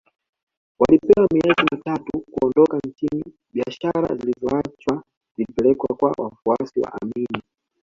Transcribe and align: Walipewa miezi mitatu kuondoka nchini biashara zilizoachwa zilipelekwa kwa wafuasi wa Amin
Walipewa 0.79 1.27
miezi 1.33 1.63
mitatu 1.71 2.23
kuondoka 2.31 2.79
nchini 2.87 3.23
biashara 3.53 4.15
zilizoachwa 4.15 5.03
zilipelekwa 5.37 5.95
kwa 5.95 6.13
wafuasi 6.17 6.79
wa 6.79 6.97
Amin 7.01 7.41